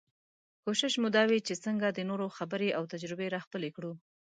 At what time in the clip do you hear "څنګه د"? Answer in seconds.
1.65-1.99